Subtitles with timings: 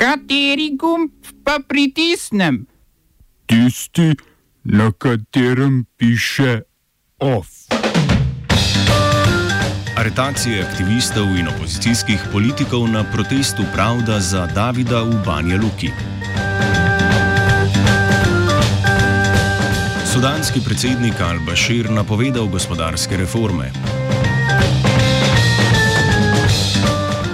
[0.00, 1.10] Kateri gumb
[1.44, 2.64] pa pritisnem?
[3.46, 4.14] Tisti,
[4.64, 6.62] na katerem piše
[7.18, 7.68] OF.
[9.96, 15.92] Aretacije aktivistov in opozicijskih politikov na protestu Pravda za Davida v Banja Luki.
[20.08, 23.99] Sudanski predsednik Al-Bashir napovedal gospodarske reforme.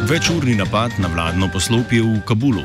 [0.07, 2.62] Večurni napad na vladno poslopje v Kabulu.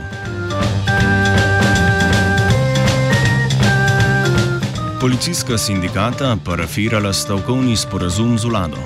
[5.01, 8.77] Policijska sindikata parafirala stavkovni sporazum z vlado.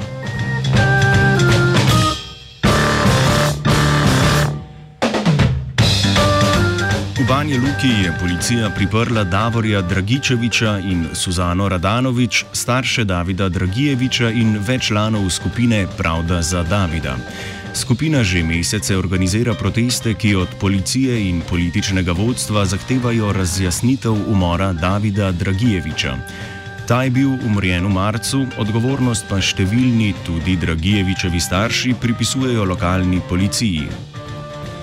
[7.15, 14.57] V Banja Luki je policija priprla Davorja Dragičeviča in Suzano Radanovič, starše Davida Dragijeviča in
[14.67, 17.17] več članov skupine Pravda za Davida.
[17.75, 25.31] Skupina že mesece organizira proteste, ki od policije in političnega vodstva zahtevajo razjasnitev umora Davida
[25.31, 26.15] Dragijeviča.
[26.87, 34.14] Ta je bil umorjen v marcu, odgovornost pa številni, tudi Dragijevičevi starši, pripisujejo lokalni policiji.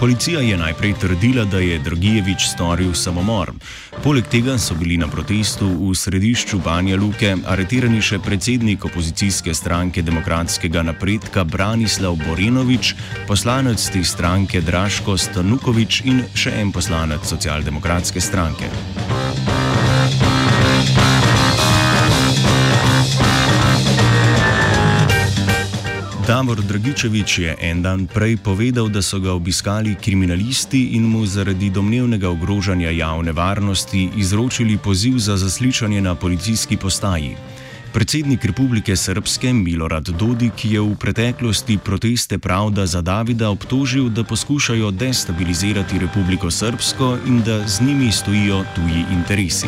[0.03, 3.53] Policija je najprej trdila, da je Dragijevič storil samomor.
[4.03, 10.03] Poleg tega so bili na protestu v središču Banja Luke aretirani še predsednik opozicijske stranke
[10.03, 12.97] demokratskega napredka Branislav Borenovič,
[13.31, 18.75] poslanec te stranke Draško Stanukovič in še en poslanec socialdemokratske stranke.
[26.27, 31.71] Davor Dragičevič je en dan prej povedal, da so ga obiskali kriminalisti in mu zaradi
[31.71, 37.35] domnevnega ogrožanja javne varnosti izročili poziv za zaslišanje na policijski postaji.
[37.93, 44.91] Predsednik Republike Srpske Milorad Dodik je v preteklosti proteste Pravda za Davida obtožil, da poskušajo
[44.91, 49.67] destabilizirati Republiko Srpsko in da z njimi stojijo tuji interesi.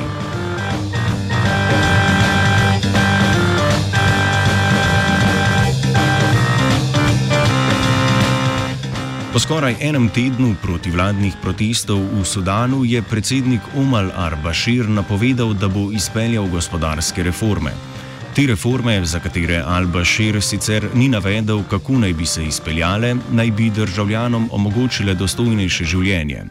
[9.34, 15.91] Po skoraj enem tednu protivladnih protestov v Sudanu je predsednik Omar al-Bashir napovedal, da bo
[15.91, 17.73] izpeljal gospodarske reforme.
[18.31, 23.71] Te reforme, za katere al-Bashir sicer ni navedel, kako naj bi se izpeljale, naj bi
[23.75, 26.47] državljanom omogočile dostojnejše življenje.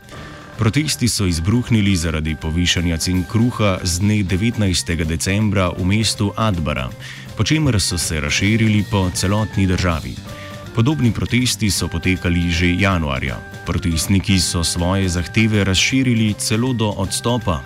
[0.60, 5.08] Protesti so izbruhnili zaradi povišanja cen kruha z dne 19.
[5.08, 6.90] decembra v mestu Adbara,
[7.38, 10.43] po čemer so se razširili po celotni državi.
[10.74, 13.38] Podobni protesti so potekali že januarja.
[13.66, 17.62] Protestniki so svoje zahteve razširili celo do odstopa.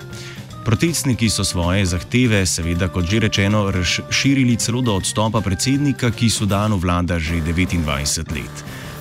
[0.66, 6.76] Protestniki so svoje zahteve, seveda, kot že rečeno, razširili celo do odstopa predsednika, ki Sudanu
[6.78, 8.56] vlada že 29 let.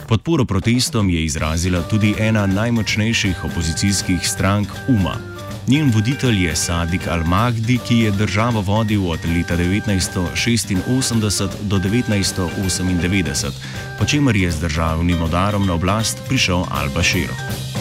[0.06, 5.35] Podporo protestom je izrazila tudi ena najmočnejših opozicijskih strank UMA.
[5.68, 13.50] Njen voditelj je Sadik Al-Mahdi, ki je državo vodil od leta 1986 do 1998,
[13.98, 17.75] po čemer je z državnim udarom na oblast prišel Al-Bashir.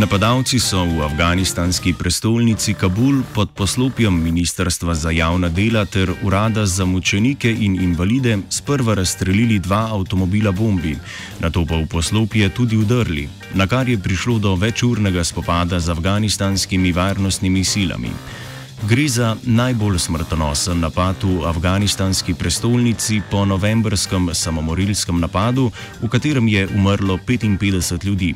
[0.00, 6.88] Napadalci so v afganistanski prestolnici Kabul pod poslopjem Ministrstva za javna dela ter Urada za
[6.88, 10.96] mučenike in invalide sprva razstrelili dva avtomobila bombi,
[11.40, 15.92] na to pa v poslopje tudi udrli, na kar je prišlo do večurnega spopada z
[15.92, 18.08] afganistanskimi varnostnimi silami.
[18.88, 25.68] Gre za najbolj smrtonosen napad v afganistanski prestolnici po novembrskem samomorilskem napadu,
[26.00, 28.34] v katerem je umrlo 55 ljudi.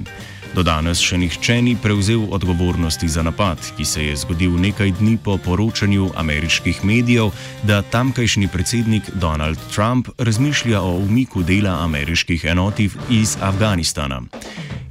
[0.55, 5.17] Do danes še nihče ni prevzel odgovornosti za napad, ki se je zgodil nekaj dni
[5.19, 7.33] po poročanju ameriških medijev,
[7.67, 14.23] da tamkajšnji predsednik Donald Trump razmišlja o umiku dela ameriških enotiv iz Afganistana.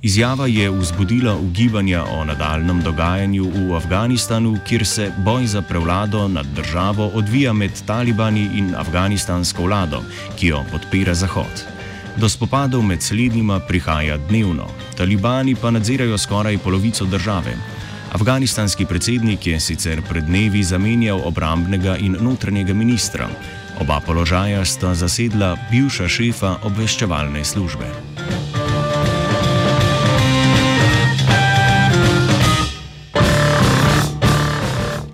[0.04, 6.46] Izjava je vzbudila ugibanja o nadaljem dogajanju v Afganistanu, kjer se boj za prevlado nad
[6.56, 10.04] državo odvija med talibani in afganistansko vlado,
[10.36, 11.73] ki jo podpira Zahod.
[12.18, 14.68] Do spopadov med slednjima prihaja dnevno,
[14.98, 17.56] talibani pa nadzirajo skoraj polovico države.
[18.12, 23.30] Afganistanski predsednik je sicer pred dnevi zamenjal obrambnega in notranjega ministra.
[23.82, 27.86] Oba položaja sta zasedla bivša šefa obveščevalne službe.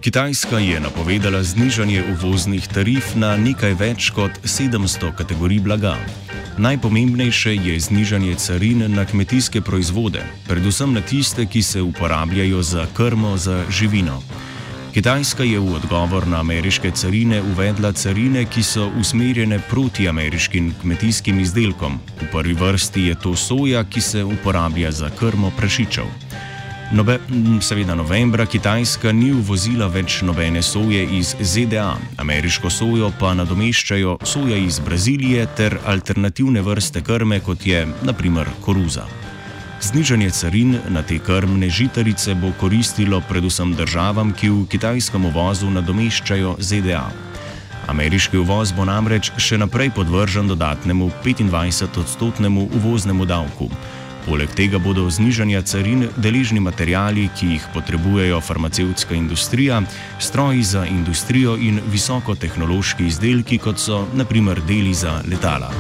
[0.01, 5.96] Kitajska je napovedala znižanje uvoznih tarif na nekaj več kot 700 kategorij blaga.
[6.60, 13.38] Najpomembnejše je znižanje carin na kmetijske proizvode, predvsem na tiste, ki se uporabljajo za krmo
[13.38, 14.20] za živino.
[14.94, 21.40] Kitajska je v odgovor na ameriške carine uvedla carine, ki so usmerjene proti ameriškim kmetijskim
[21.40, 22.00] izdelkom.
[22.22, 26.29] V prvi vrsti je to soja, ki se uporablja za krmo prašičev.
[26.91, 27.19] Nobe,
[27.62, 34.57] seveda novembra Kitajska ni uvozila več nobene soje iz ZDA, ameriško sojo pa nadomeščajo soja
[34.57, 39.06] iz Brazilije ter alternativne vrste krme, kot je naprimer koruza.
[39.86, 46.57] Znižanje carin na te krmne žitarice bo koristilo predvsem državam, ki v kitajskem uvozu nadomeščajo
[46.57, 47.06] ZDA.
[47.89, 53.69] Ameriški uvoz bo namreč še naprej podvržen dodatnemu 25-odstotnemu uvoznemu davku.
[54.25, 59.81] Poleg tega bodo znižanja carin deležni materijali, ki jih potrebujejo farmacevtska industrija,
[60.19, 65.71] stroji za industrijo in visokotehnološki izdelki, kot so naprimer deli za letala.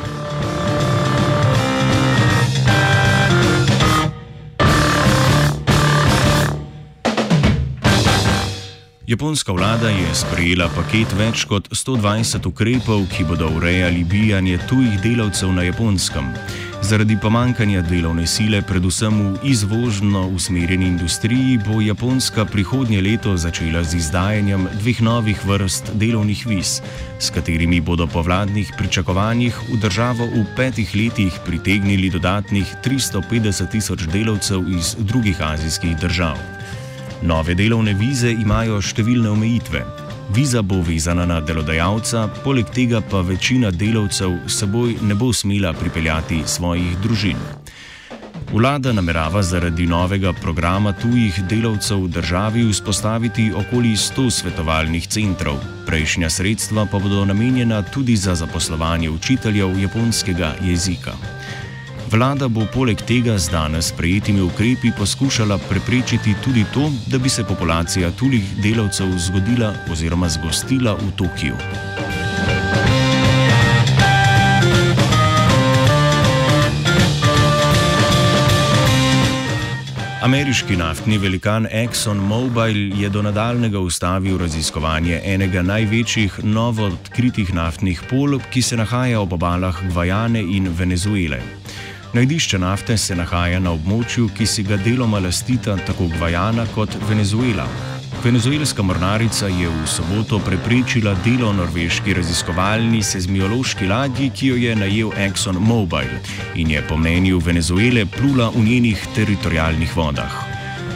[9.09, 15.49] Japonska vlada je sprejela paket več kot 120 ukrepov, ki bodo urejali bijanje tujih delavcev
[15.49, 16.29] na japonskem.
[16.89, 23.99] Zaradi pomankanja delovne sile, predvsem v izvožno usmerjeni industriji, bo Japonska prihodnje leto začela z
[24.01, 26.81] izdajanjem dveh novih vrst delovnih viz,
[27.21, 34.09] s katerimi bodo po vladnih pričakovanjih v državo v petih letih pritegnili dodatnih 350 tisoč
[34.09, 36.41] delavcev iz drugih azijskih držav.
[37.21, 40.08] Nove delovne vize imajo številne omejitve.
[40.29, 45.73] Viza bo vezana na delodajalca, poleg tega pa večina delavcev s seboj ne bo smela
[45.73, 47.37] pripeljati svojih družin.
[48.53, 55.57] Vlada namerava zaradi novega programa tujih delavcev v državi vzpostaviti okoli 100 svetovalnih centrov.
[55.85, 61.13] Prejšnja sredstva pa bodo namenjena tudi za zaposlovanje učiteljev japonskega jezika.
[62.09, 67.43] Vlada bo poleg tega z danes sprejetimi ukrepi poskušala preprečiti tudi to, da bi se
[67.43, 71.53] populacija tujih delavcev zgodila oziroma zgostila v Tokiu.
[80.21, 88.39] Ameriški naftni velikan ExxonMobil je do nadaljnega ustavil raziskovanje enega največjih novo odkritih naftnih polj,
[88.51, 91.39] ki se nahaja ob obalah Gvajane in Venezuele.
[92.13, 97.67] Najdišče nafte se nahaja na območju, ki si ga deloma lastita tako Gvajana kot Venezuela.
[98.23, 105.13] Venezuelska mornarica je v soboto preprečila delo norveški raziskovalni sezmiološki ladji, ki jo je najel
[105.27, 106.09] Exxon Mobil
[106.55, 110.43] in je po mnenju Venezuele plula v njenih teritorijalnih vodah.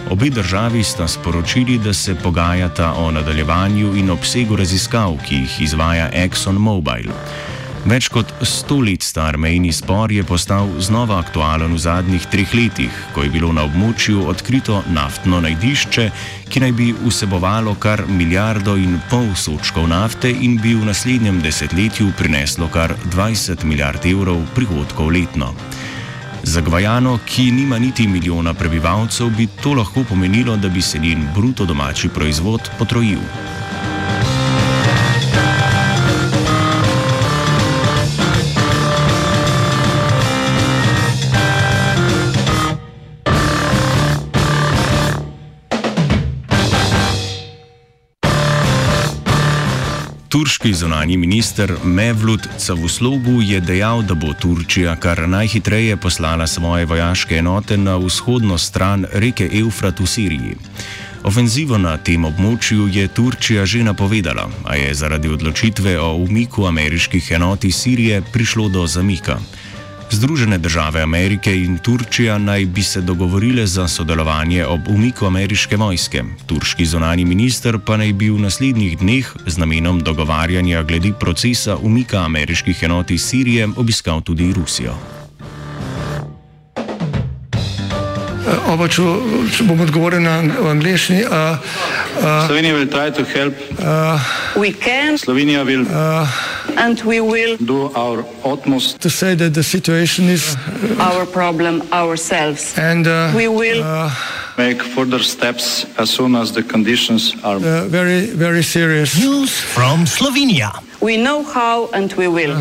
[0.10, 6.10] Obe državi sta sporočili, da se pogajata o nadaljevanju in obsegu raziskav, ki jih izvaja
[6.12, 7.14] Exxon Mobil.
[7.84, 13.00] Več kot sto let star mejni spor je postal znova aktualen v zadnjih treh letih,
[13.12, 16.06] ko je bilo na območju odkrito naftno najdišče,
[16.48, 22.14] ki naj bi vsebovalo kar milijardo in pol sočkov nafte in bi v naslednjem desetletju
[22.16, 25.52] prineslo kar 20 milijard evrov prihodkov letno.
[26.44, 31.28] Za Gvajano, ki nima niti milijona prebivalcev, bi to lahko pomenilo, da bi se njen
[31.36, 33.20] bruto domači proizvod potrojil.
[50.34, 57.36] Turški zunani minister Mevlut Cavuslogu je dejal, da bo Turčija kar najhitreje poslala svoje vojaške
[57.38, 60.56] enote na vzhodno stran reke Eufrat v Siriji.
[61.24, 67.32] Ofenzivo na tem območju je Turčija že napovedala, a je zaradi odločitve o umiku ameriških
[67.32, 69.38] enot iz Sirije prišlo do zamika.
[70.14, 76.24] Združene države Amerike in Turčija naj bi se dogovorile za sodelovanje ob umiku ameriške vojske.
[76.46, 82.18] Turški zonani minister pa naj bi v naslednjih dneh z namenom dogovarjanja glede procesa umika
[82.18, 84.94] ameriških enot iz Sirije obiskal tudi Rusijo.
[88.68, 89.02] Oba, če,
[89.58, 90.38] če bom odgovoril na
[90.70, 91.24] angliški.
[91.26, 91.58] Uh,
[92.22, 95.18] uh, Slovenija bo poskušala pomagati.
[95.18, 95.72] Slovenija bo
[96.78, 100.56] and we will do our utmost to say that the situation is
[101.00, 102.78] our problem ourselves.
[102.78, 104.10] and uh, We will uh,
[104.58, 109.16] make further steps as soon as the conditions are uh, very, very serious.
[109.20, 110.72] News from Slovenia.
[111.02, 112.56] we know how and we will.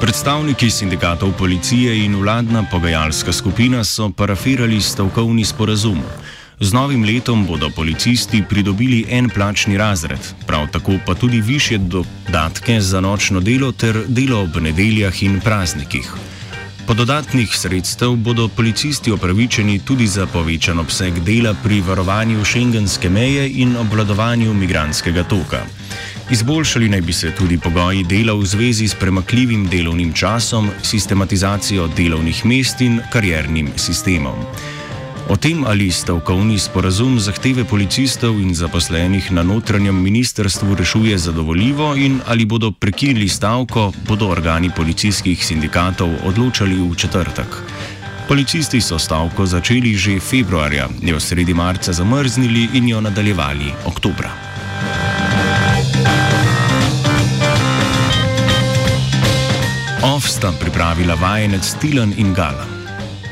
[0.00, 6.02] Predstavniki sindikatov policije in vladna pogajalska skupina so parafirali stavkovni sporazum.
[6.60, 12.80] Z novim letom bodo policisti pridobili en plačni razred, prav tako pa tudi više dodatke
[12.80, 16.12] za nočno delo ter delo ob nedeljah in praznikih.
[16.86, 23.50] Po dodatnih sredstev bodo policisti opravičeni tudi za povečan obseg dela pri varovanju šengenske meje
[23.50, 25.62] in obvladovanju migranskega toka.
[26.30, 32.46] Izboljšali naj bi se tudi pogoji dela v zvezi s premakljivim delovnim časom, sistematizacijo delovnih
[32.46, 34.34] mest in karjernim sistemom.
[35.28, 42.20] O tem, ali stavkovni sporazum zahteve policistov in zaposlenih na notranjem ministrstvu rešuje zadovoljivo in
[42.26, 47.60] ali bodo prekinili stavko, bodo organi policijskih sindikatov odločali v četrtek.
[48.28, 54.32] Policisti so stavko začeli že februarja, jo sredi marca zamrznili in jo nadaljevali oktobra.
[60.02, 62.77] Ovsta pripravila vajenec Tilan in Gala.